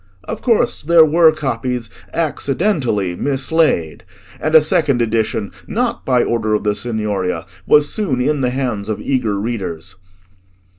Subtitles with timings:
[0.23, 4.03] Of course there were copies accidentally mislaid,
[4.39, 8.89] and a second edition, not by order of the Signoria, was soon in the hands
[8.89, 9.97] of eager readers.